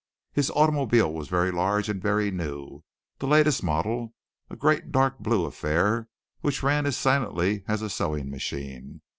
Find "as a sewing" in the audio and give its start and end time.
7.67-8.31